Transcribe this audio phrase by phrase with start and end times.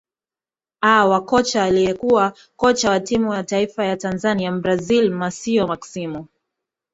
[0.83, 6.27] aa wa kocha aliyekuwa kocha wa timu ya taifa ya tanzania mbrazil masio maximo